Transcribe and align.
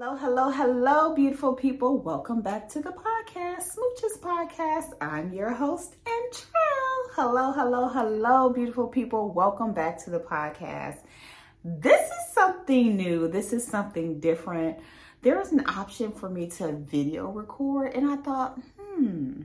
Hello, 0.00 0.14
hello, 0.14 0.48
hello, 0.48 1.12
beautiful 1.12 1.54
people. 1.54 1.98
Welcome 1.98 2.40
back 2.40 2.68
to 2.68 2.80
the 2.80 2.92
podcast, 2.92 3.74
Smooches 3.74 4.20
Podcast. 4.20 4.92
I'm 5.00 5.32
your 5.32 5.50
host, 5.50 5.96
Antrell. 6.04 7.14
Hello, 7.16 7.50
hello, 7.50 7.88
hello, 7.88 8.52
beautiful 8.52 8.86
people. 8.86 9.32
Welcome 9.32 9.72
back 9.72 9.98
to 10.04 10.10
the 10.10 10.20
podcast. 10.20 10.98
This 11.64 12.00
is 12.00 12.32
something 12.32 12.96
new. 12.96 13.26
This 13.26 13.52
is 13.52 13.66
something 13.66 14.20
different. 14.20 14.78
There 15.22 15.36
was 15.36 15.50
an 15.50 15.68
option 15.68 16.12
for 16.12 16.30
me 16.30 16.46
to 16.50 16.74
video 16.74 17.26
record, 17.32 17.92
and 17.96 18.08
I 18.08 18.18
thought, 18.18 18.56
hmm, 18.78 19.42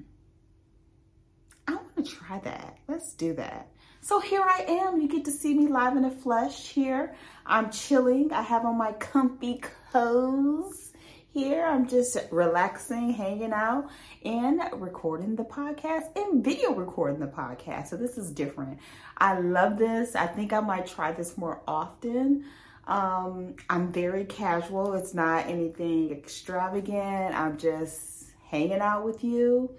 I 1.67 1.73
want 1.73 1.95
to 1.95 2.03
try 2.03 2.37
that. 2.41 2.77
Let's 2.87 3.13
do 3.13 3.33
that. 3.33 3.69
So 4.03 4.19
here 4.19 4.43
I 4.43 4.65
am. 4.67 4.99
You 4.99 5.07
get 5.07 5.23
to 5.25 5.31
see 5.31 5.53
me 5.53 5.67
live 5.67 5.95
in 5.95 6.03
the 6.03 6.11
flesh 6.11 6.67
here. 6.67 7.15
I'm 7.45 7.71
chilling. 7.71 8.33
I 8.33 8.41
have 8.41 8.65
on 8.65 8.77
my 8.77 8.91
comfy 8.91 9.61
clothes 9.91 10.91
here. 11.33 11.65
I'm 11.65 11.87
just 11.87 12.17
relaxing, 12.29 13.11
hanging 13.13 13.53
out, 13.53 13.89
and 14.25 14.61
recording 14.73 15.37
the 15.37 15.45
podcast 15.45 16.17
and 16.17 16.43
video 16.43 16.73
recording 16.73 17.21
the 17.21 17.27
podcast. 17.27 17.87
So 17.87 17.95
this 17.95 18.17
is 18.17 18.29
different. 18.29 18.77
I 19.17 19.39
love 19.39 19.77
this. 19.77 20.17
I 20.17 20.27
think 20.27 20.51
I 20.51 20.59
might 20.59 20.85
try 20.85 21.13
this 21.13 21.37
more 21.37 21.61
often. 21.65 22.43
Um, 22.85 23.55
I'm 23.69 23.93
very 23.93 24.25
casual. 24.25 24.95
It's 24.95 25.13
not 25.13 25.47
anything 25.47 26.11
extravagant. 26.11 27.33
I'm 27.33 27.57
just 27.57 28.25
hanging 28.49 28.81
out 28.81 29.05
with 29.05 29.23
you 29.23 29.73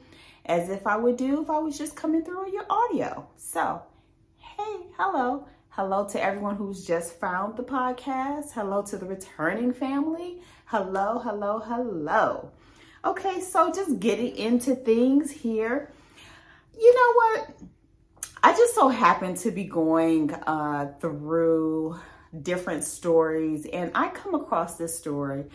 as 0.46 0.70
if 0.70 0.86
I 0.86 0.96
would 0.96 1.18
do 1.18 1.42
if 1.42 1.50
I 1.50 1.58
was 1.58 1.76
just 1.76 1.94
coming 1.94 2.24
through 2.24 2.50
your 2.54 2.64
audio. 2.70 3.28
So 3.36 3.82
hello. 4.96 5.44
Hello 5.70 6.06
to 6.06 6.22
everyone 6.22 6.54
who's 6.54 6.86
just 6.86 7.18
found 7.18 7.56
the 7.56 7.64
podcast. 7.64 8.52
Hello 8.52 8.80
to 8.82 8.96
the 8.96 9.04
returning 9.04 9.72
family. 9.72 10.40
Hello, 10.66 11.18
hello, 11.18 11.58
hello. 11.58 12.52
Okay, 13.04 13.40
so 13.40 13.72
just 13.72 13.98
getting 13.98 14.36
into 14.36 14.76
things 14.76 15.32
here. 15.32 15.90
You 16.78 16.94
know 16.94 17.12
what? 17.14 17.60
I 18.44 18.52
just 18.52 18.76
so 18.76 18.88
happen 18.88 19.34
to 19.36 19.50
be 19.50 19.64
going 19.64 20.32
uh, 20.32 20.92
through 21.00 21.98
different 22.42 22.84
stories 22.84 23.66
and 23.66 23.90
I 23.96 24.10
come 24.10 24.34
across 24.34 24.76
this 24.76 24.96
story. 24.96 25.46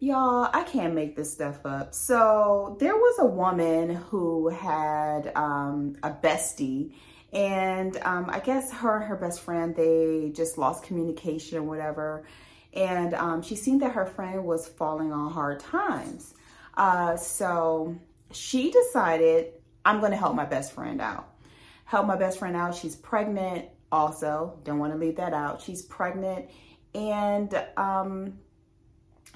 Y'all, 0.00 0.50
I 0.52 0.64
can't 0.64 0.94
make 0.94 1.14
this 1.14 1.32
stuff 1.32 1.64
up. 1.64 1.94
So 1.94 2.76
there 2.80 2.96
was 2.96 3.20
a 3.20 3.26
woman 3.26 3.94
who 3.94 4.48
had 4.48 5.30
um, 5.36 5.94
a 6.02 6.10
bestie 6.10 6.92
and 7.36 7.98
um, 7.98 8.30
I 8.30 8.40
guess 8.40 8.72
her 8.72 8.96
and 8.96 9.04
her 9.04 9.14
best 9.14 9.42
friend, 9.42 9.76
they 9.76 10.32
just 10.34 10.56
lost 10.56 10.84
communication 10.84 11.58
or 11.58 11.62
whatever. 11.64 12.24
And 12.72 13.12
um, 13.12 13.42
she 13.42 13.56
seen 13.56 13.78
that 13.80 13.92
her 13.92 14.06
friend 14.06 14.42
was 14.42 14.66
falling 14.66 15.12
on 15.12 15.30
hard 15.30 15.60
times. 15.60 16.32
Uh, 16.74 17.18
so 17.18 17.94
she 18.32 18.70
decided, 18.70 19.52
I'm 19.84 20.00
going 20.00 20.12
to 20.12 20.16
help 20.16 20.34
my 20.34 20.46
best 20.46 20.72
friend 20.72 20.98
out. 20.98 21.28
Help 21.84 22.06
my 22.06 22.16
best 22.16 22.38
friend 22.38 22.56
out. 22.56 22.74
She's 22.74 22.96
pregnant 22.96 23.66
also. 23.92 24.58
Don't 24.64 24.78
want 24.78 24.94
to 24.94 24.98
leave 24.98 25.16
that 25.16 25.34
out. 25.34 25.60
She's 25.60 25.82
pregnant. 25.82 26.48
And 26.94 27.54
um, 27.76 28.38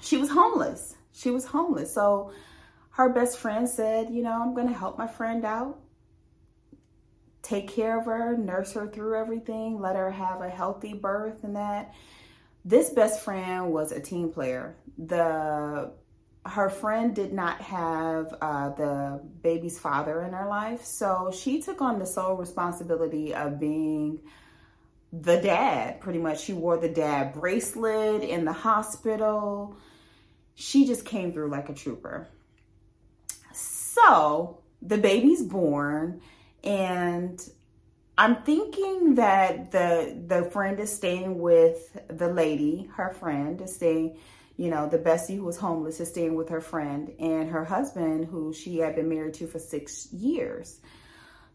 she 0.01 0.17
was 0.17 0.31
homeless. 0.31 0.95
She 1.11 1.29
was 1.29 1.45
homeless. 1.45 1.93
So 1.93 2.31
her 2.91 3.09
best 3.09 3.37
friend 3.37 3.69
said, 3.69 4.09
you 4.09 4.23
know, 4.23 4.41
I'm 4.41 4.55
going 4.55 4.67
to 4.67 4.73
help 4.73 4.97
my 4.97 5.07
friend 5.07 5.45
out 5.45 5.79
take 7.51 7.67
care 7.67 7.99
of 7.99 8.05
her, 8.05 8.37
nurse 8.37 8.73
her 8.73 8.87
through 8.87 9.19
everything, 9.19 9.79
let 9.79 9.95
her 9.95 10.09
have 10.09 10.41
a 10.41 10.49
healthy 10.49 10.93
birth 10.93 11.43
and 11.43 11.55
that. 11.55 11.93
This 12.63 12.89
best 12.91 13.21
friend 13.21 13.73
was 13.73 13.91
a 13.91 13.99
team 13.99 14.31
player. 14.31 14.75
The 14.97 15.91
her 16.43 16.69
friend 16.69 17.13
did 17.15 17.33
not 17.33 17.61
have 17.61 18.33
uh, 18.41 18.69
the 18.69 19.21
baby's 19.43 19.77
father 19.77 20.23
in 20.23 20.33
her 20.33 20.47
life, 20.47 20.83
so 20.83 21.31
she 21.31 21.61
took 21.61 21.81
on 21.81 21.99
the 21.99 22.05
sole 22.05 22.35
responsibility 22.35 23.33
of 23.35 23.59
being 23.59 24.19
the 25.13 25.37
dad. 25.37 26.01
Pretty 26.01 26.17
much, 26.17 26.41
she 26.41 26.53
wore 26.53 26.77
the 26.77 26.89
dad 26.89 27.33
bracelet 27.33 28.23
in 28.23 28.45
the 28.45 28.53
hospital. 28.53 29.75
She 30.55 30.87
just 30.87 31.05
came 31.05 31.31
through 31.31 31.49
like 31.49 31.69
a 31.69 31.73
trooper. 31.73 32.27
So 33.53 34.61
the 34.81 34.97
baby's 34.97 35.43
born 35.43 36.21
and 36.63 37.41
I'm 38.17 38.43
thinking 38.43 39.15
that 39.15 39.71
the 39.71 40.21
the 40.27 40.43
friend 40.51 40.79
is 40.79 40.93
staying 40.93 41.39
with 41.39 41.97
the 42.07 42.27
lady, 42.27 42.89
her 42.95 43.13
friend 43.13 43.59
is 43.61 43.75
staying, 43.75 44.17
you 44.57 44.69
know, 44.69 44.87
the 44.87 44.99
bestie 44.99 45.37
who 45.37 45.43
was 45.45 45.57
homeless 45.57 45.99
is 45.99 46.09
staying 46.09 46.35
with 46.35 46.49
her 46.49 46.61
friend 46.61 47.11
and 47.19 47.49
her 47.49 47.65
husband 47.65 48.25
who 48.25 48.53
she 48.53 48.77
had 48.77 48.95
been 48.95 49.09
married 49.09 49.33
to 49.35 49.47
for 49.47 49.59
6 49.59 50.13
years. 50.13 50.79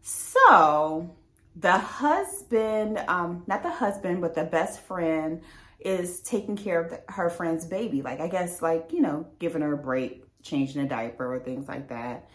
So, 0.01 1.15
the 1.55 1.77
husband, 1.77 2.97
um 3.07 3.43
not 3.47 3.63
the 3.63 3.71
husband, 3.71 4.21
but 4.21 4.35
the 4.35 4.43
best 4.43 4.81
friend 4.81 5.41
is 5.79 6.21
taking 6.21 6.57
care 6.57 6.81
of 6.81 6.89
the, 6.89 7.01
her 7.07 7.29
friend's 7.29 7.65
baby. 7.65 8.01
Like 8.01 8.19
I 8.19 8.27
guess 8.27 8.61
like, 8.61 8.91
you 8.91 9.01
know, 9.01 9.27
giving 9.39 9.61
her 9.61 9.73
a 9.73 9.77
break, 9.77 10.23
changing 10.41 10.81
a 10.81 10.87
diaper 10.87 11.33
or 11.33 11.39
things 11.39 11.67
like 11.67 11.89
that. 11.89 12.29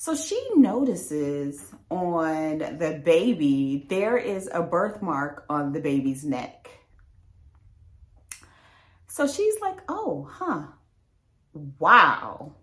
So 0.00 0.16
she 0.16 0.42
notices 0.56 1.74
on 1.90 2.60
the 2.78 3.02
baby, 3.04 3.84
there 3.90 4.16
is 4.16 4.48
a 4.50 4.62
birthmark 4.62 5.44
on 5.50 5.74
the 5.74 5.80
baby's 5.80 6.24
neck. 6.24 6.70
So 9.08 9.26
she's 9.26 9.60
like, 9.60 9.76
oh, 9.90 10.26
huh, 10.32 10.68
wow. 11.78 12.54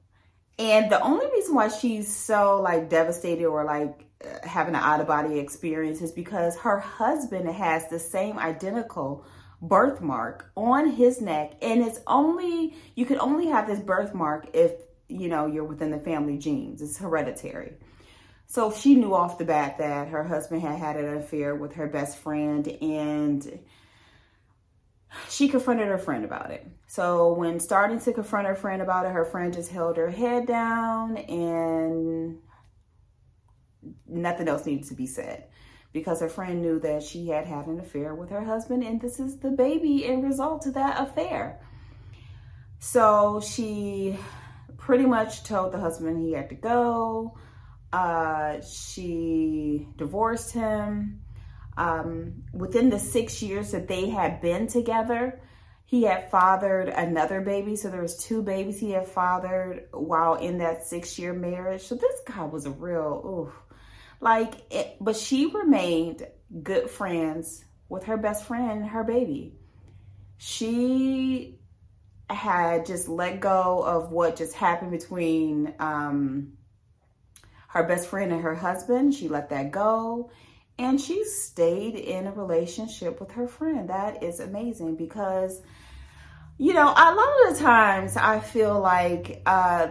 And 0.58 0.92
the 0.92 1.00
only 1.00 1.28
reason 1.28 1.53
why 1.53 1.68
she's 1.68 2.12
so 2.12 2.59
like 2.59 2.90
devastated 2.90 3.46
or 3.46 3.64
like 3.64 4.08
uh, 4.25 4.48
having 4.48 4.74
an 4.74 4.81
out 4.81 5.00
of 5.00 5.06
body 5.06 5.38
experience 5.38 6.02
is 6.02 6.12
because 6.12 6.58
her 6.58 6.80
husband 6.80 7.48
has 7.50 7.88
the 7.88 8.00
same 8.00 8.40
identical 8.40 9.28
birthmark 9.62 10.50
on 10.58 10.90
his 10.90 11.22
neck. 11.22 11.54
And 11.62 11.84
it's 11.84 12.00
only, 12.08 12.74
you 12.96 13.06
can 13.06 13.19
only 13.19 13.46
have 13.46 13.68
this 13.68 13.80
birthmark 13.80 14.48
if 14.56 14.87
you 15.07 15.29
know, 15.29 15.45
you're 15.45 15.63
within 15.63 15.91
the 15.91 16.00
family 16.00 16.38
genes. 16.38 16.81
It's 16.81 16.97
hereditary. 16.97 17.73
So 18.47 18.72
she 18.72 18.95
knew 18.95 19.13
off 19.13 19.38
the 19.38 19.45
bat 19.45 19.78
that 19.78 20.07
her 20.07 20.23
husband 20.23 20.62
had 20.62 20.78
had 20.79 20.95
an 20.95 21.18
affair 21.18 21.53
with 21.56 21.73
her 21.73 21.88
best 21.88 22.18
friend 22.18 22.68
and 22.81 23.59
she 25.29 25.50
confronted 25.50 25.88
her 25.88 25.97
friend 25.97 26.23
about 26.23 26.51
it. 26.51 26.66
So 26.88 27.34
when 27.34 27.59
starting 27.59 28.00
to 28.01 28.13
confront 28.13 28.47
her 28.47 28.56
friend 28.56 28.81
about 28.81 29.06
it, 29.06 29.12
her 29.12 29.25
friend 29.25 29.53
just 29.53 29.72
held 29.72 29.97
her 29.97 30.09
head 30.09 30.47
down 30.47 31.18
and 31.18 32.39
nothing 34.07 34.47
else 34.47 34.66
needed 34.66 34.88
to 34.88 34.94
be 34.94 35.07
said 35.07 35.45
because 35.91 36.22
her 36.22 36.29
friend 36.29 36.62
knew 36.62 36.79
that 36.79 37.03
she 37.03 37.28
had 37.28 37.45
had 37.45 37.68
an 37.68 37.79
affair 37.79 38.16
with 38.16 38.29
her 38.29 38.44
husband 38.44 38.84
and 38.84 39.01
this 39.01 39.19
is 39.19 39.38
the 39.38 39.51
baby 39.51 40.06
in 40.06 40.22
result 40.22 40.62
to 40.62 40.72
that 40.72 41.01
affair. 41.01 41.59
So 42.79 43.41
she 43.41 44.18
pretty 44.88 45.06
much 45.06 45.44
told 45.44 45.74
the 45.74 45.78
husband 45.78 46.25
he 46.25 46.31
had 46.31 46.48
to 46.48 46.56
go. 46.56 47.38
Uh, 47.92 48.62
she 48.62 49.86
divorced 49.98 50.53
him. 50.53 51.20
Um, 51.75 52.44
within 52.53 52.90
the 52.90 52.98
six 52.98 53.42
years 53.42 53.72
that 53.72 53.90
they 53.90 54.08
had 54.08 54.40
been 54.40 54.68
together, 54.68 55.42
he 55.84 56.03
had 56.03 56.31
fathered 56.31 56.88
another 56.88 57.42
baby. 57.42 57.75
So 57.75 57.90
there 57.90 58.02
was 58.02 58.16
two 58.16 58.42
babies 58.42 58.80
he 58.80 58.92
had 58.92 59.09
fathered 59.09 59.90
while 59.92 60.36
in 60.36 60.59
that 60.59 60.86
six 60.86 61.19
year 61.19 61.34
marriage. 61.34 61.81
So 61.81 61.96
this 61.96 62.22
guy 62.25 62.46
was 62.46 62.66
a 62.66 62.72
real, 62.72 63.50
oof. 63.50 63.54
Like, 64.22 64.54
it, 64.72 64.96
but 65.02 65.18
she 65.18 65.48
remained 65.48 66.25
good 66.64 66.90
friends 66.90 67.66
with 67.90 68.06
her 68.06 68.16
best 68.16 68.46
friend, 68.46 68.86
her 68.86 69.04
baby. 69.04 69.54
She 70.38 71.56
had 72.30 72.86
just 72.86 73.08
let 73.08 73.40
go 73.40 73.81
of 73.84 74.12
what 74.12 74.36
just 74.36 74.54
happened 74.54 74.92
between 74.92 75.74
um, 75.80 76.54
her 77.69 77.84
best 77.84 78.10
friend 78.10 78.31
and 78.31 78.42
her 78.42 78.56
husband. 78.56 79.13
She 79.13 79.30
let 79.30 79.50
that 79.50 79.72
go. 79.72 80.30
And 80.80 81.00
she 81.01 81.24
stayed 81.24 81.96
in 81.96 82.28
a 82.28 82.31
relationship 82.31 83.19
with 83.19 83.31
her 83.31 83.48
friend. 83.48 83.90
That 83.90 84.24
is 84.24 84.40
amazing 84.40 84.96
because, 84.96 85.62
you 86.57 86.74
know, 86.74 86.88
a 86.88 87.16
lot 87.16 87.48
of 87.48 87.57
the 87.57 87.63
times 87.63 88.16
I 88.16 88.40
feel 88.40 88.80
like 88.80 89.42
uh, 89.46 89.88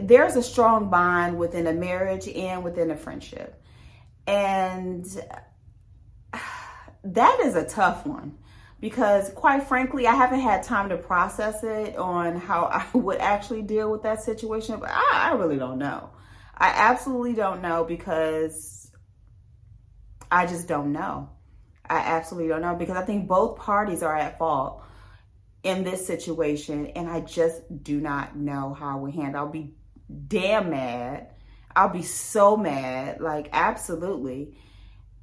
there's 0.00 0.36
a 0.36 0.42
strong 0.42 0.88
bond 0.88 1.38
within 1.38 1.66
a 1.66 1.72
marriage 1.72 2.26
and 2.28 2.64
within 2.64 2.90
a 2.90 2.96
friendship. 2.96 3.62
And 4.26 5.04
that 7.04 7.40
is 7.40 7.56
a 7.56 7.66
tough 7.66 8.06
one 8.06 8.38
because 8.80 9.30
quite 9.30 9.64
frankly, 9.64 10.06
I 10.06 10.14
haven't 10.14 10.40
had 10.40 10.62
time 10.62 10.88
to 10.88 10.96
process 10.96 11.62
it 11.62 11.96
on 11.96 12.36
how 12.36 12.64
I 12.94 12.98
would 12.98 13.18
actually 13.18 13.62
deal 13.62 13.90
with 13.90 14.02
that 14.02 14.22
situation. 14.22 14.80
But 14.80 14.90
I, 14.90 15.30
I 15.30 15.34
really 15.34 15.58
don't 15.58 15.78
know. 15.78 16.10
I 16.56 16.68
absolutely 16.68 17.34
don't 17.34 17.62
know 17.62 17.84
because 17.84 18.90
I 20.30 20.46
just 20.46 20.68
don't 20.68 20.92
know. 20.92 21.30
I 21.88 21.98
absolutely 21.98 22.48
don't 22.48 22.62
know 22.62 22.74
because 22.76 22.96
I 22.96 23.02
think 23.02 23.26
both 23.26 23.58
parties 23.58 24.02
are 24.02 24.16
at 24.16 24.38
fault. 24.38 24.82
in 25.62 25.84
this 25.84 26.06
situation 26.06 26.86
and 26.88 27.08
I 27.08 27.20
just 27.20 27.62
do 27.82 28.00
not 28.00 28.36
know 28.36 28.74
how 28.74 28.98
would 28.98 29.14
handle. 29.14 29.42
I'll 29.42 29.52
be 29.52 29.74
damn 30.28 30.70
mad. 30.70 31.28
I'll 31.74 31.88
be 31.88 32.02
so 32.02 32.56
mad, 32.56 33.20
like 33.20 33.48
absolutely. 33.52 34.56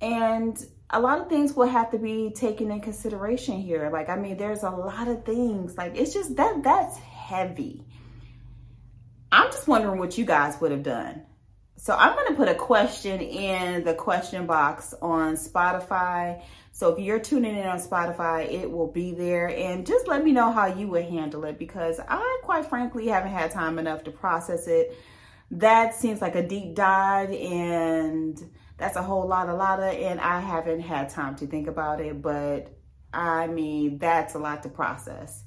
And 0.02 0.58
a 0.90 1.00
lot 1.00 1.20
of 1.20 1.30
things 1.30 1.54
will 1.54 1.68
have 1.68 1.92
to 1.92 1.98
be 1.98 2.32
taken 2.32 2.72
in 2.72 2.82
consideration 2.82 3.60
here. 3.60 3.90
Like 3.92 4.10
I 4.10 4.16
mean, 4.16 4.38
there's 4.38 4.64
a 4.64 4.70
lot 4.70 5.08
of 5.08 5.26
things. 5.26 5.78
Like 5.78 5.98
it's 5.98 6.14
just 6.14 6.36
that 6.38 6.64
that's 6.64 6.98
heavy. 6.98 7.84
I'm 9.32 9.52
just 9.52 9.68
wondering 9.68 10.00
what 10.00 10.18
you 10.18 10.26
guys 10.26 10.60
would 10.62 10.72
have 10.72 10.84
done. 10.84 11.24
So 11.76 11.94
I'm 11.94 12.16
going 12.16 12.30
to 12.30 12.34
put 12.34 12.48
a 12.48 12.56
question 12.56 13.22
in 13.22 13.84
the 13.84 13.94
question 13.94 14.48
box 14.48 14.96
on 15.00 15.36
Spotify 15.36 16.42
so 16.78 16.94
if 16.94 17.00
you're 17.00 17.18
tuning 17.18 17.58
in 17.58 17.66
on 17.66 17.80
Spotify, 17.80 18.48
it 18.54 18.70
will 18.70 18.92
be 18.92 19.12
there. 19.12 19.48
And 19.48 19.84
just 19.84 20.08
let 20.08 20.24
me 20.24 20.32
know 20.32 20.52
how 20.52 20.68
you 20.68 20.88
would 20.90 21.06
handle 21.06 21.44
it 21.46 21.58
because 21.58 22.00
I, 22.08 22.40
quite 22.44 22.68
frankly, 22.68 23.08
haven't 23.08 23.32
had 23.32 23.50
time 23.50 23.80
enough 23.80 24.04
to 24.04 24.12
process 24.12 24.68
it. 24.68 24.96
That 25.50 25.96
seems 25.96 26.22
like 26.22 26.36
a 26.36 26.48
deep 26.48 26.76
dive 26.76 27.32
and 27.32 28.40
that's 28.78 28.96
a 28.96 29.02
whole 29.02 29.28
lot, 29.28 29.50
a 29.50 29.54
lot 29.54 29.80
of, 29.80 29.94
and 29.94 30.20
I 30.20 30.40
haven't 30.40 30.82
had 30.82 31.10
time 31.10 31.36
to 31.38 31.48
think 31.48 31.68
about 31.68 32.00
it. 32.00 32.22
But 32.22 32.78
I 33.14 33.48
mean, 33.48 33.98
that's 33.98 34.36
a 34.36 34.40
lot 34.40 34.64
to 34.64 34.70
process. 34.70 35.44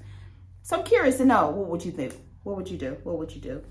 So 0.62 0.76
I'm 0.76 0.84
curious 0.84 1.16
to 1.18 1.24
know 1.24 1.50
what 1.50 1.68
would 1.68 1.84
you 1.84 1.92
think? 1.92 2.14
What 2.42 2.56
would 2.56 2.70
you 2.70 2.78
do? 2.78 2.96
What 3.04 3.18
would 3.18 3.32
you 3.32 3.40
do? 3.40 3.62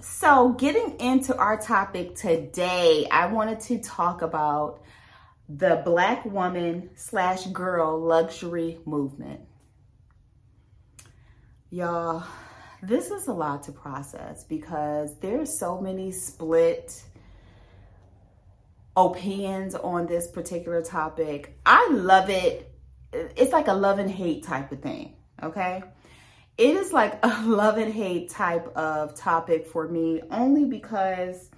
So, 0.00 0.52
getting 0.52 1.00
into 1.00 1.34
our 1.36 1.56
topic 1.56 2.14
today, 2.14 3.08
I 3.10 3.26
wanted 3.26 3.60
to 3.60 3.78
talk 3.78 4.20
about 4.20 4.82
the 5.48 5.82
black 5.84 6.24
woman 6.26 6.90
slash 6.94 7.46
girl 7.46 7.98
luxury 7.98 8.78
movement. 8.84 9.40
Y'all, 11.70 12.24
this 12.82 13.10
is 13.10 13.28
a 13.28 13.32
lot 13.32 13.62
to 13.64 13.72
process 13.72 14.44
because 14.44 15.18
there's 15.20 15.58
so 15.58 15.80
many 15.80 16.12
split 16.12 17.02
opinions 18.96 19.74
on 19.74 20.06
this 20.06 20.28
particular 20.28 20.82
topic. 20.82 21.58
I 21.66 21.88
love 21.90 22.30
it. 22.30 22.70
It's 23.12 23.52
like 23.52 23.68
a 23.68 23.74
love 23.74 23.98
and 23.98 24.10
hate 24.10 24.44
type 24.44 24.72
of 24.72 24.80
thing, 24.80 25.16
okay? 25.42 25.82
It 26.56 26.76
is 26.76 26.92
like 26.92 27.18
a 27.24 27.42
love 27.44 27.78
and 27.78 27.92
hate 27.92 28.30
type 28.30 28.76
of 28.76 29.14
topic 29.14 29.66
for 29.66 29.88
me 29.88 30.22
only 30.30 30.64
because 30.64 31.50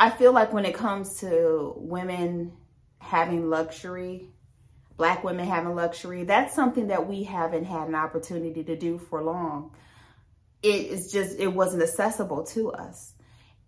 I 0.00 0.10
feel 0.10 0.32
like 0.32 0.52
when 0.52 0.64
it 0.64 0.74
comes 0.74 1.20
to 1.20 1.74
women 1.76 2.52
having 3.00 3.48
luxury, 3.48 4.30
black 4.96 5.24
women 5.24 5.46
having 5.46 5.74
luxury, 5.74 6.24
that's 6.24 6.54
something 6.54 6.88
that 6.88 7.08
we 7.08 7.22
haven't 7.24 7.64
had 7.64 7.88
an 7.88 7.94
opportunity 7.94 8.62
to 8.64 8.76
do 8.76 8.98
for 8.98 9.22
long. 9.22 9.74
It 10.62 10.86
is 10.86 11.10
just, 11.10 11.38
it 11.38 11.48
wasn't 11.48 11.82
accessible 11.82 12.44
to 12.46 12.72
us. 12.72 13.14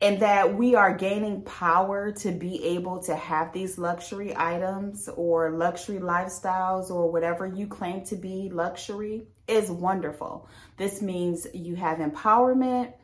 And 0.03 0.21
that 0.21 0.57
we 0.57 0.75
are 0.75 0.97
gaining 0.97 1.43
power 1.43 2.11
to 2.13 2.31
be 2.33 2.65
able 2.65 3.03
to 3.03 3.15
have 3.15 3.53
these 3.53 3.77
luxury 3.77 4.35
items 4.35 5.11
or 5.15 5.51
luxury 5.51 5.99
lifestyles 5.99 6.91
or 6.91 7.13
whatever 7.13 7.47
you 7.47 7.67
claim 7.67 8.05
to 8.07 8.17
be 8.17 8.49
luxury 8.51 9.27
is 9.47 9.71
wonderful. 9.71 10.49
This 10.79 11.03
means 11.03 11.47
you 11.53 11.75
have 11.77 11.99
empowerment. 11.99 12.95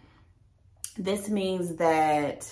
This 0.97 1.29
means 1.29 1.77
that 1.77 2.51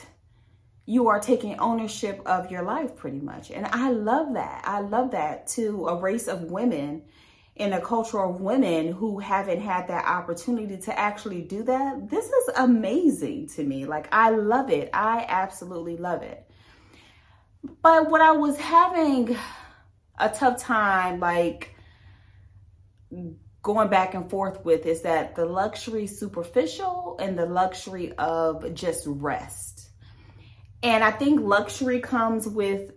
you 0.87 1.08
are 1.08 1.20
taking 1.20 1.58
ownership 1.58 2.20
of 2.26 2.50
your 2.50 2.62
life 2.62 2.97
pretty 2.97 3.20
much. 3.20 3.50
And 3.50 3.67
I 3.67 3.90
love 3.90 4.35
that. 4.35 4.62
I 4.67 4.81
love 4.81 5.12
that 5.12 5.47
to 5.49 5.87
a 5.87 5.97
race 5.97 6.29
of 6.29 6.43
women 6.43 7.05
in 7.56 7.72
a 7.72 7.80
culture 7.80 8.20
of 8.20 8.40
women 8.40 8.92
who 8.92 9.18
haven't 9.18 9.60
had 9.60 9.88
that 9.88 10.04
opportunity 10.06 10.76
to 10.76 10.98
actually 10.98 11.42
do 11.42 11.62
that. 11.62 12.10
This 12.10 12.26
is 12.26 12.50
amazing 12.56 13.48
to 13.50 13.62
me. 13.62 13.84
Like, 13.84 14.08
I 14.12 14.30
love 14.30 14.70
it. 14.70 14.90
I 14.92 15.24
absolutely 15.28 15.96
love 15.96 16.22
it. 16.22 16.48
But 17.82 18.10
what 18.10 18.20
I 18.20 18.32
was 18.32 18.58
having 18.58 19.36
a 20.18 20.28
tough 20.28 20.58
time, 20.58 21.20
like, 21.20 21.74
going 23.62 23.88
back 23.88 24.14
and 24.14 24.28
forth 24.28 24.64
with 24.64 24.84
is 24.84 25.02
that 25.02 25.36
the 25.36 25.46
luxury 25.46 26.06
superficial 26.06 27.16
and 27.20 27.38
the 27.38 27.46
luxury 27.46 28.12
of 28.18 28.74
just 28.74 29.04
rest 29.06 29.74
and 30.84 31.02
I 31.02 31.12
think 31.12 31.40
luxury 31.40 31.98
comes 32.00 32.46
with 32.46 32.92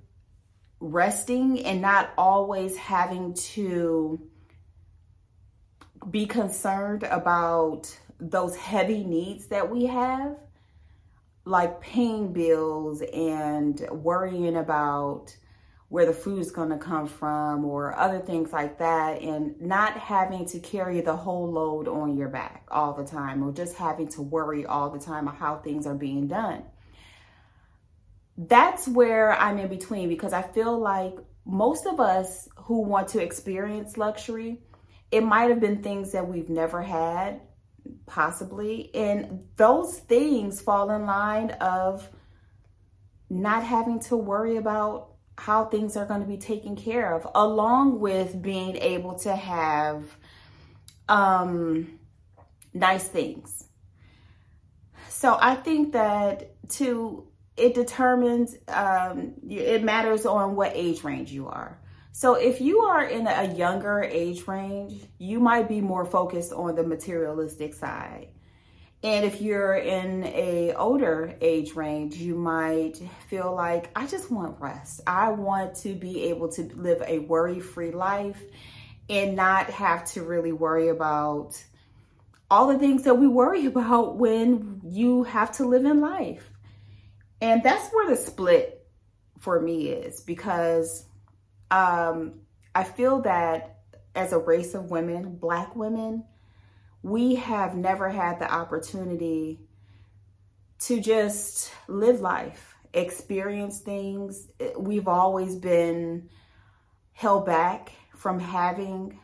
resting 0.81 1.63
and 1.65 1.81
not 1.81 2.09
always 2.17 2.75
having 2.75 3.33
to 3.33 4.29
be 6.09 6.25
concerned 6.25 7.03
about 7.03 7.97
those 8.19 8.55
heavy 8.55 9.03
needs 9.03 9.47
that 9.47 9.69
we 9.69 9.85
have, 9.85 10.35
like 11.45 11.79
paying 11.81 12.33
bills 12.33 13.01
and 13.13 13.79
worrying 13.91 14.57
about 14.57 15.35
where 15.89 16.05
the 16.05 16.13
food's 16.13 16.51
going 16.51 16.69
to 16.69 16.77
come 16.77 17.07
from 17.07 17.63
or 17.63 17.97
other 17.97 18.19
things 18.19 18.51
like 18.51 18.77
that 18.79 19.21
and 19.21 19.59
not 19.61 19.97
having 19.97 20.45
to 20.45 20.59
carry 20.59 20.99
the 20.99 21.15
whole 21.15 21.49
load 21.49 21.87
on 21.87 22.17
your 22.17 22.27
back 22.27 22.65
all 22.69 22.93
the 22.93 23.05
time 23.05 23.41
or 23.41 23.53
just 23.53 23.75
having 23.77 24.07
to 24.07 24.21
worry 24.21 24.65
all 24.65 24.89
the 24.89 24.99
time 24.99 25.27
of 25.27 25.35
how 25.35 25.55
things 25.57 25.87
are 25.87 25.95
being 25.95 26.27
done. 26.27 26.61
That's 28.37 28.87
where 28.87 29.31
I'm 29.33 29.57
in 29.57 29.69
between 29.69 30.09
because 30.09 30.33
I 30.33 30.41
feel 30.41 30.77
like 30.77 31.15
most 31.45 31.85
of 31.85 32.01
us 32.01 32.49
who 32.57 32.81
want 32.81 33.07
to 33.09 33.23
experience 33.23 33.97
luxury, 33.97 34.59
it 35.11 35.23
might 35.23 35.49
have 35.49 35.59
been 35.59 35.81
things 35.81 36.11
that 36.11 36.27
we've 36.27 36.49
never 36.49 36.81
had, 36.81 37.41
possibly. 38.05 38.93
And 38.93 39.45
those 39.55 39.99
things 39.99 40.61
fall 40.61 40.91
in 40.91 41.05
line 41.05 41.51
of 41.61 42.07
not 43.29 43.63
having 43.63 43.99
to 44.01 44.17
worry 44.17 44.57
about 44.57 45.13
how 45.37 45.65
things 45.65 45.95
are 45.95 46.05
going 46.05 46.21
to 46.21 46.27
be 46.27 46.37
taken 46.37 46.75
care 46.75 47.13
of, 47.13 47.27
along 47.35 47.99
with 47.99 48.41
being 48.41 48.75
able 48.77 49.15
to 49.19 49.35
have 49.35 50.03
um, 51.07 51.99
nice 52.73 53.07
things. 53.07 53.65
So 55.09 55.37
I 55.39 55.55
think 55.55 55.93
that 55.93 56.55
to 56.71 57.27
it 57.55 57.73
determines, 57.73 58.55
um, 58.67 59.33
it 59.49 59.83
matters 59.83 60.25
on 60.27 60.55
what 60.55 60.73
age 60.75 61.03
range 61.03 61.31
you 61.31 61.47
are. 61.47 61.79
So 62.17 62.33
if 62.33 62.61
you 62.61 62.79
are 62.79 63.03
in 63.03 63.27
a 63.27 63.53
younger 63.53 64.01
age 64.01 64.47
range, 64.47 65.03
you 65.19 65.39
might 65.39 65.69
be 65.69 65.81
more 65.81 66.03
focused 66.03 66.51
on 66.51 66.73
the 66.73 66.81
materialistic 66.81 67.75
side. 67.75 68.29
And 69.03 69.23
if 69.23 69.39
you're 69.39 69.75
in 69.75 70.23
a 70.23 70.73
older 70.73 71.35
age 71.41 71.75
range, 71.75 72.15
you 72.15 72.33
might 72.33 72.99
feel 73.29 73.53
like 73.53 73.91
I 73.95 74.07
just 74.07 74.31
want 74.31 74.59
rest. 74.59 75.01
I 75.05 75.29
want 75.29 75.75
to 75.83 75.93
be 75.93 76.23
able 76.23 76.51
to 76.53 76.63
live 76.73 77.03
a 77.05 77.19
worry-free 77.19 77.91
life 77.91 78.41
and 79.07 79.35
not 79.35 79.69
have 79.69 80.03
to 80.13 80.23
really 80.23 80.53
worry 80.53 80.87
about 80.87 81.63
all 82.49 82.65
the 82.65 82.79
things 82.79 83.03
that 83.03 83.13
we 83.13 83.27
worry 83.27 83.65
about 83.67 84.17
when 84.17 84.81
you 84.83 85.21
have 85.21 85.51
to 85.57 85.67
live 85.67 85.85
in 85.85 86.01
life. 86.01 86.49
And 87.41 87.61
that's 87.61 87.93
where 87.93 88.09
the 88.09 88.15
split 88.15 88.87
for 89.37 89.61
me 89.61 89.89
is 89.89 90.21
because 90.21 91.03
um, 91.71 92.41
I 92.73 92.83
feel 92.83 93.21
that 93.21 93.79
as 94.15 94.33
a 94.33 94.37
race 94.37 94.73
of 94.73 94.89
women, 94.89 95.35
Black 95.35 95.75
women, 95.75 96.25
we 97.03 97.35
have 97.35 97.75
never 97.75 98.09
had 98.09 98.39
the 98.39 98.51
opportunity 98.51 99.59
to 100.79 100.99
just 100.99 101.71
live 101.87 102.21
life, 102.21 102.75
experience 102.93 103.79
things. 103.79 104.47
We've 104.77 105.07
always 105.07 105.55
been 105.55 106.29
held 107.13 107.45
back 107.45 107.91
from 108.15 108.39
having. 108.39 109.19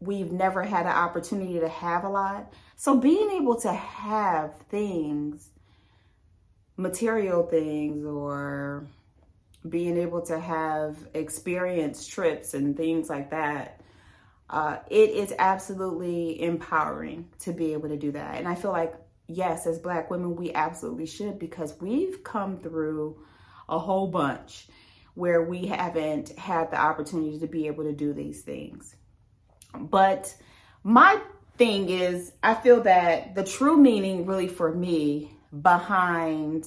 We've 0.00 0.32
never 0.32 0.62
had 0.62 0.86
an 0.86 0.92
opportunity 0.92 1.60
to 1.60 1.68
have 1.68 2.04
a 2.04 2.08
lot. 2.08 2.52
So 2.76 2.96
being 2.96 3.30
able 3.30 3.60
to 3.60 3.72
have 3.72 4.56
things 4.68 5.50
material 6.80 7.42
things 7.44 8.04
or 8.04 8.86
being 9.68 9.96
able 9.98 10.22
to 10.22 10.38
have 10.38 10.96
experience 11.14 12.06
trips 12.06 12.54
and 12.54 12.76
things 12.76 13.08
like 13.10 13.30
that, 13.30 13.80
uh, 14.48 14.78
it 14.88 15.10
is 15.10 15.32
absolutely 15.38 16.42
empowering 16.42 17.28
to 17.40 17.52
be 17.52 17.72
able 17.72 17.88
to 17.88 17.96
do 17.96 18.12
that. 18.12 18.38
And 18.38 18.48
I 18.48 18.54
feel 18.54 18.72
like, 18.72 18.94
yes, 19.26 19.66
as 19.66 19.78
Black 19.78 20.10
women, 20.10 20.34
we 20.34 20.52
absolutely 20.52 21.06
should 21.06 21.38
because 21.38 21.76
we've 21.80 22.24
come 22.24 22.58
through 22.58 23.22
a 23.68 23.78
whole 23.78 24.08
bunch 24.08 24.66
where 25.14 25.42
we 25.42 25.66
haven't 25.66 26.36
had 26.38 26.70
the 26.70 26.80
opportunity 26.80 27.38
to 27.38 27.46
be 27.46 27.66
able 27.66 27.84
to 27.84 27.92
do 27.92 28.12
these 28.12 28.42
things. 28.42 28.94
But 29.78 30.34
my 30.82 31.20
thing 31.56 31.90
is, 31.90 32.32
I 32.42 32.54
feel 32.54 32.82
that 32.82 33.34
the 33.34 33.44
true 33.44 33.76
meaning, 33.76 34.26
really, 34.26 34.48
for 34.48 34.74
me, 34.74 35.36
behind 35.62 36.64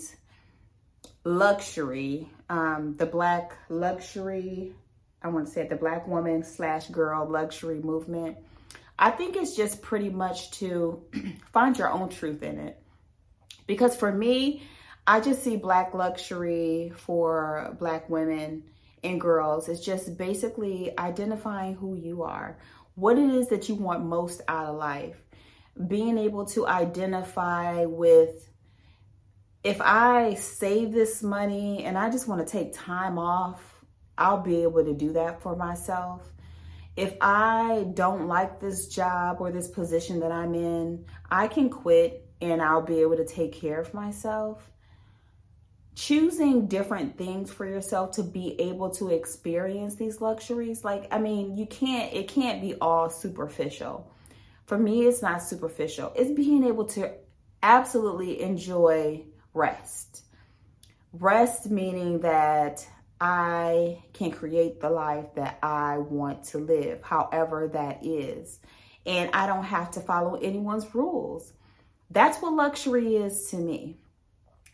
luxury, 1.24 2.30
um, 2.54 2.96
the 2.98 3.06
black 3.06 3.58
luxury 3.70 4.74
I 5.24 5.30
want 5.30 5.48
to 5.48 5.54
say 5.54 5.62
it, 5.62 5.70
the 5.70 5.78
black 5.78 6.06
woman 6.06 6.44
slash 6.44 6.90
girl 6.90 7.28
luxury 7.28 7.80
movement. 7.80 8.38
I 9.00 9.10
think 9.10 9.38
it's 9.38 9.56
just 9.56 9.82
pretty 9.82 10.10
much 10.10 10.52
to 10.60 11.02
find 11.54 11.78
your 11.78 11.90
own 11.90 12.10
truth 12.10 12.44
in 12.44 12.60
it. 12.60 12.78
Because 13.66 13.96
for 13.96 14.12
me, 14.12 14.64
I 15.08 15.22
just 15.22 15.42
see 15.42 15.56
black 15.56 15.94
luxury 15.94 16.92
for 16.96 17.76
black 17.80 18.10
women 18.10 18.64
and 19.02 19.20
girls. 19.20 19.70
It's 19.70 19.84
just 19.84 20.18
basically 20.18 20.92
identifying 20.98 21.76
who 21.76 21.96
you 21.96 22.24
are, 22.24 22.58
what 22.96 23.18
it 23.18 23.30
is 23.30 23.48
that 23.48 23.70
you 23.70 23.76
want 23.76 24.04
most 24.04 24.42
out 24.50 24.66
of 24.66 24.76
life, 24.76 25.16
being 25.88 26.18
able 26.18 26.46
to 26.48 26.68
identify 26.68 27.86
with 27.86 28.50
if 29.64 29.80
I 29.80 30.34
save 30.34 30.92
this 30.92 31.24
money 31.24 31.86
and 31.86 31.98
I 31.98 32.10
just 32.10 32.28
want 32.28 32.46
to 32.46 32.52
take 32.52 32.74
time 32.74 33.18
off, 33.18 33.62
I'll 34.18 34.42
be 34.42 34.64
able 34.64 34.84
to 34.84 34.94
do 34.94 35.14
that 35.14 35.42
for 35.42 35.56
myself. 35.56 36.30
If 36.96 37.16
I 37.22 37.88
don't 37.94 38.28
like 38.28 38.60
this 38.60 38.88
job 38.88 39.38
or 39.40 39.52
this 39.52 39.68
position 39.68 40.20
that 40.20 40.32
I'm 40.32 40.54
in, 40.54 41.06
I 41.32 41.48
can 41.48 41.70
quit 41.70 42.28
and 42.42 42.62
I'll 42.62 42.82
be 42.82 43.00
able 43.00 43.18
to 43.18 43.26
take 43.26 43.54
care 43.54 43.80
of 43.80 43.94
myself. 43.94 44.70
Choosing 45.96 46.68
different 46.68 47.18
things 47.18 47.52
for 47.52 47.66
yourself 47.66 48.12
to 48.12 48.24
be 48.24 48.60
able 48.60 48.90
to 48.92 49.10
experience 49.10 49.96
these 49.96 50.22
luxuries, 50.22 50.84
like, 50.84 51.08
I 51.12 51.20
mean, 51.20 51.56
you 51.56 51.66
can't, 51.68 52.14
it 52.14 52.28
can't 52.28 52.62
be 52.62 52.76
all 52.76 53.10
superficial. 53.10 54.12
For 54.66 54.78
me, 54.78 55.06
it's 55.06 55.22
not 55.22 55.42
superficial. 55.42 56.12
It's 56.16 56.32
being 56.32 56.64
able 56.64 56.86
to 56.86 57.12
absolutely 57.62 58.42
enjoy 58.42 59.24
rest. 59.54 60.24
Rest 61.14 61.70
meaning 61.70 62.20
that 62.22 62.88
I 63.22 64.04
can 64.14 64.32
create 64.32 64.82
the 64.82 64.90
life 64.90 65.36
that 65.36 65.60
I 65.62 65.98
want 65.98 66.44
to 66.46 66.58
live, 66.58 67.02
however 67.04 67.70
that 67.74 68.06
is. 68.06 68.60
And 69.06 69.30
I 69.34 69.48
don't 69.48 69.64
have 69.64 69.92
to 69.92 70.00
follow 70.00 70.36
anyone's 70.36 70.94
rules. 70.96 71.54
That's 72.10 72.38
what 72.42 72.54
luxury 72.54 73.16
is 73.16 73.48
to 73.50 73.58
me. 73.58 73.98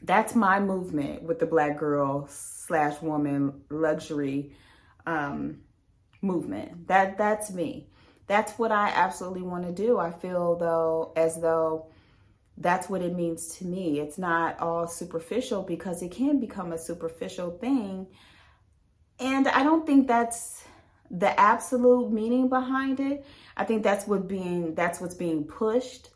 That's 0.01 0.33
my 0.33 0.59
movement 0.59 1.23
with 1.23 1.39
the 1.39 1.45
black 1.45 1.77
girl 1.77 2.27
slash 2.29 3.01
woman 3.01 3.61
luxury 3.69 4.55
um, 5.05 5.61
movement. 6.21 6.87
That 6.87 7.17
that's 7.17 7.51
me. 7.51 7.87
That's 8.27 8.53
what 8.53 8.71
I 8.71 8.89
absolutely 8.89 9.41
want 9.41 9.65
to 9.65 9.71
do. 9.71 9.97
I 9.97 10.11
feel 10.11 10.55
though 10.55 11.11
as 11.15 11.41
though 11.41 11.87
that's 12.59 12.89
what 12.89 13.01
it 13.01 13.15
means 13.15 13.55
to 13.57 13.65
me. 13.65 13.99
It's 13.99 14.17
not 14.17 14.59
all 14.59 14.85
superficial 14.85 15.63
because 15.63 16.01
it 16.01 16.11
can 16.11 16.39
become 16.39 16.73
a 16.73 16.77
superficial 16.77 17.51
thing. 17.51 18.07
And 19.19 19.47
I 19.47 19.63
don't 19.63 19.85
think 19.85 20.07
that's 20.07 20.63
the 21.09 21.37
absolute 21.39 22.11
meaning 22.11 22.49
behind 22.49 22.99
it. 22.99 23.25
I 23.57 23.63
think 23.63 23.81
that's 23.81 24.05
what 24.05 24.27
being 24.27 24.75
that's 24.75 24.99
what's 24.99 25.15
being 25.15 25.45
pushed 25.45 26.09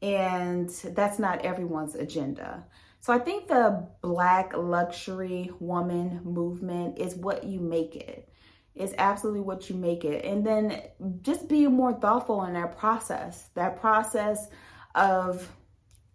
and 0.00 0.68
that's 0.68 1.18
not 1.18 1.44
everyone's 1.44 1.96
agenda. 1.96 2.64
So 3.00 3.12
I 3.12 3.18
think 3.18 3.48
the 3.48 3.86
black 4.00 4.56
luxury 4.56 5.50
woman 5.60 6.20
movement 6.24 6.98
is 6.98 7.14
what 7.16 7.44
you 7.44 7.60
make 7.60 7.96
it. 7.96 8.28
It's 8.74 8.94
absolutely 8.98 9.40
what 9.40 9.68
you 9.68 9.76
make 9.76 10.04
it. 10.04 10.24
And 10.24 10.46
then 10.46 10.82
just 11.22 11.48
being 11.48 11.72
more 11.72 11.92
thoughtful 11.92 12.44
in 12.44 12.54
that 12.54 12.78
process. 12.78 13.48
That 13.54 13.80
process 13.80 14.48
of 14.94 15.48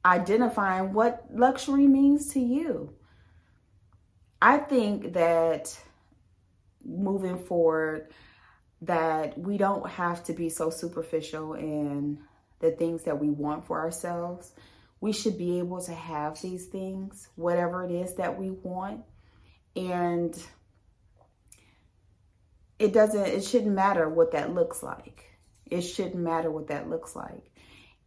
identifying 0.05 0.93
what 0.93 1.25
luxury 1.33 1.87
means 1.87 2.33
to 2.33 2.39
you. 2.39 2.93
I 4.41 4.57
think 4.57 5.13
that 5.13 5.77
moving 6.83 7.37
forward 7.37 8.11
that 8.81 9.37
we 9.37 9.57
don't 9.57 9.89
have 9.89 10.23
to 10.25 10.33
be 10.33 10.49
so 10.49 10.69
superficial 10.69 11.53
in 11.53 12.19
the 12.59 12.71
things 12.71 13.03
that 13.03 13.19
we 13.19 13.29
want 13.29 13.65
for 13.65 13.79
ourselves. 13.79 14.51
We 14.99 15.13
should 15.13 15.37
be 15.37 15.59
able 15.59 15.81
to 15.83 15.93
have 15.93 16.41
these 16.41 16.65
things, 16.65 17.29
whatever 17.35 17.85
it 17.85 17.91
is 17.91 18.15
that 18.15 18.37
we 18.37 18.49
want. 18.49 19.03
And 19.75 20.37
it 22.79 22.91
doesn't, 22.93 23.27
it 23.27 23.45
shouldn't 23.45 23.73
matter 23.73 24.09
what 24.09 24.33
that 24.33 24.53
looks 24.53 24.83
like. 24.83 25.29
It 25.71 25.81
shouldn't 25.81 26.15
matter 26.15 26.51
what 26.51 26.67
that 26.67 26.89
looks 26.89 27.15
like 27.15 27.53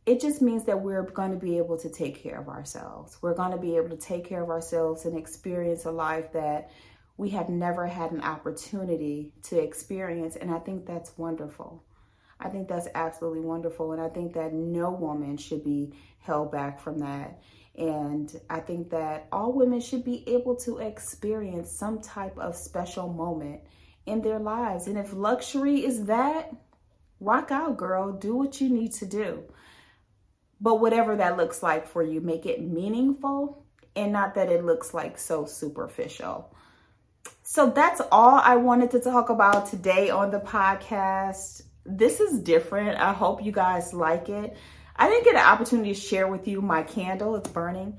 it 0.06 0.20
just 0.20 0.40
means 0.40 0.64
that 0.64 0.80
we're 0.80 1.02
going 1.02 1.32
to 1.32 1.36
be 1.36 1.58
able 1.58 1.76
to 1.78 1.90
take 1.90 2.22
care 2.22 2.40
of 2.40 2.48
ourselves. 2.48 3.18
We're 3.20 3.34
going 3.34 3.50
to 3.50 3.58
be 3.58 3.76
able 3.76 3.90
to 3.90 3.96
take 3.96 4.24
care 4.24 4.42
of 4.42 4.50
ourselves 4.50 5.04
and 5.04 5.18
experience 5.18 5.84
a 5.84 5.90
life 5.90 6.32
that 6.32 6.70
we 7.16 7.30
have 7.30 7.48
never 7.48 7.86
had 7.86 8.12
an 8.12 8.20
opportunity 8.20 9.32
to 9.44 9.58
experience. 9.58 10.36
And 10.36 10.50
I 10.52 10.60
think 10.60 10.86
that's 10.86 11.18
wonderful. 11.18 11.82
I 12.38 12.48
think 12.48 12.68
that's 12.68 12.86
absolutely 12.94 13.40
wonderful. 13.40 13.92
And 13.92 14.00
I 14.00 14.08
think 14.08 14.34
that 14.34 14.52
no 14.52 14.90
woman 14.90 15.36
should 15.36 15.64
be 15.64 15.92
held 16.20 16.52
back 16.52 16.78
from 16.78 16.98
that. 17.00 17.42
And 17.76 18.32
I 18.48 18.60
think 18.60 18.90
that 18.90 19.26
all 19.32 19.52
women 19.52 19.80
should 19.80 20.04
be 20.04 20.22
able 20.28 20.54
to 20.56 20.78
experience 20.78 21.70
some 21.72 22.00
type 22.00 22.38
of 22.38 22.54
special 22.54 23.08
moment 23.08 23.62
in 24.06 24.22
their 24.22 24.38
lives. 24.38 24.86
And 24.86 24.96
if 24.96 25.12
luxury 25.12 25.84
is 25.84 26.04
that, 26.04 26.54
rock 27.18 27.50
out, 27.50 27.76
girl. 27.76 28.12
Do 28.12 28.36
what 28.36 28.60
you 28.60 28.68
need 28.68 28.92
to 28.94 29.06
do. 29.06 29.42
But 30.60 30.80
whatever 30.80 31.16
that 31.16 31.36
looks 31.36 31.62
like 31.62 31.86
for 31.86 32.02
you, 32.02 32.20
make 32.20 32.46
it 32.46 32.62
meaningful 32.62 33.64
and 33.94 34.12
not 34.12 34.34
that 34.34 34.50
it 34.50 34.64
looks 34.64 34.94
like 34.94 35.18
so 35.18 35.44
superficial. 35.44 36.54
So 37.42 37.70
that's 37.70 38.00
all 38.12 38.40
I 38.42 38.56
wanted 38.56 38.90
to 38.92 39.00
talk 39.00 39.30
about 39.30 39.66
today 39.70 40.10
on 40.10 40.30
the 40.30 40.40
podcast. 40.40 41.62
This 41.84 42.20
is 42.20 42.40
different. 42.40 42.98
I 42.98 43.12
hope 43.12 43.44
you 43.44 43.52
guys 43.52 43.92
like 43.92 44.28
it. 44.28 44.56
I 44.96 45.08
didn't 45.08 45.24
get 45.24 45.34
an 45.34 45.46
opportunity 45.46 45.94
to 45.94 46.00
share 46.00 46.26
with 46.26 46.48
you 46.48 46.60
my 46.60 46.82
candle. 46.82 47.36
It's 47.36 47.48
burning. 47.48 47.98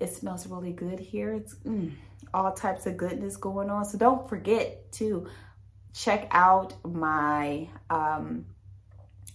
It 0.00 0.12
smells 0.12 0.46
really 0.46 0.72
good 0.72 0.98
here. 0.98 1.32
It's 1.32 1.54
mm, 1.56 1.92
all 2.32 2.52
types 2.52 2.86
of 2.86 2.96
goodness 2.96 3.36
going 3.36 3.70
on. 3.70 3.84
So 3.84 3.98
don't 3.98 4.28
forget 4.28 4.92
to 4.92 5.26
check 5.92 6.28
out 6.30 6.74
my 6.84 7.68
um, 7.90 8.46